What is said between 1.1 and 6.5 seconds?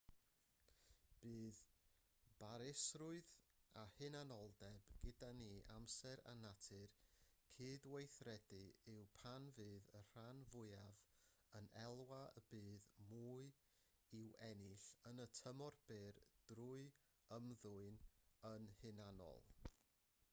bydd barusrwydd a hunanoldeb gyda ni bob amser a